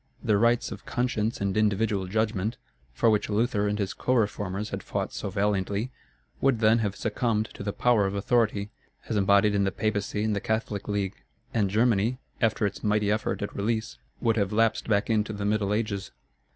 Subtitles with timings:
[0.23, 2.57] The rights of conscience and individual judgment,
[2.91, 5.91] for which Luther and his co reformers had fought so valiantly,
[6.41, 8.71] would then have succumbed to the power of authority,
[9.09, 11.21] as embodied in the Papacy and the Catholic League;
[11.53, 15.71] and Germany, after its mighty effort at release, would have lapsed back into the Middle
[15.71, 16.09] Ages.